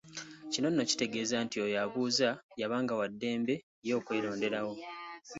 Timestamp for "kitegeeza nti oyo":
0.89-1.77